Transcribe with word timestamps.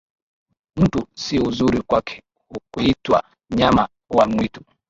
Mtu 0.77 1.07
si 1.13 1.39
uzuri 1.39 1.81
kwake, 1.81 2.21
kuitwa 2.73 3.23
nyama 3.49 3.87
wa 4.09 4.27
mwitu 4.27 4.61